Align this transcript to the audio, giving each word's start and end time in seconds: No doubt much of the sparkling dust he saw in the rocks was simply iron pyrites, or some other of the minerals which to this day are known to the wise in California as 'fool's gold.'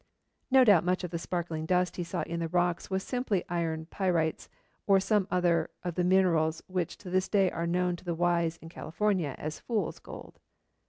No 0.49 0.63
doubt 0.63 0.83
much 0.83 1.03
of 1.03 1.11
the 1.11 1.19
sparkling 1.19 1.67
dust 1.67 1.97
he 1.97 2.03
saw 2.03 2.23
in 2.23 2.39
the 2.39 2.47
rocks 2.47 2.89
was 2.89 3.03
simply 3.03 3.43
iron 3.49 3.85
pyrites, 3.85 4.49
or 4.87 4.99
some 4.99 5.27
other 5.29 5.69
of 5.83 5.93
the 5.93 6.03
minerals 6.03 6.63
which 6.65 6.97
to 6.97 7.11
this 7.11 7.29
day 7.29 7.51
are 7.51 7.67
known 7.67 7.95
to 7.97 8.03
the 8.03 8.15
wise 8.15 8.57
in 8.57 8.69
California 8.69 9.35
as 9.37 9.59
'fool's 9.59 9.99
gold.' 9.99 10.39